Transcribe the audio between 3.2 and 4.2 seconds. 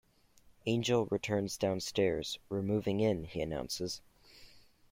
he announces.